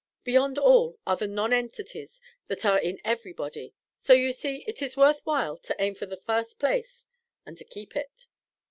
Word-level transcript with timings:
Beyond 0.23 0.57
all, 0.57 0.97
are 1.05 1.15
the 1.15 1.27
nonentities 1.27 2.21
that 2.47 2.65
are 2.65 2.79
in 2.79 2.99
every 3.05 3.33
body. 3.33 3.75
So, 3.97 4.13
you 4.13 4.33
see, 4.33 4.63
it 4.67 4.81
is 4.81 4.97
worth 4.97 5.23
while 5.27 5.57
to 5.59 5.75
aim 5.79 5.93
for 5.93 6.07
the 6.07 6.17
first 6.17 6.57
place 6.57 7.07
and 7.45 7.55
to 7.59 7.63
keep 7.63 7.95
it." 7.95 8.25